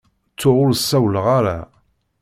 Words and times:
Ttuɣ 0.33 0.57
ur 0.65 0.71
sawleɣ 0.75 1.25
ara. 1.37 1.57